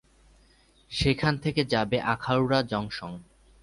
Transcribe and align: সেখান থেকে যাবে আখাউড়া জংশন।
সেখান 0.91 1.33
থেকে 1.37 1.61
যাবে 1.65 1.97
আখাউড়া 2.13 2.59
জংশন। 2.61 3.13